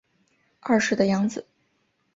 [0.61, 1.45] 二世的养子。